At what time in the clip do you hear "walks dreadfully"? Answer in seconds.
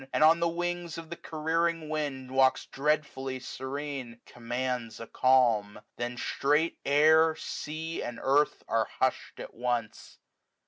2.31-3.39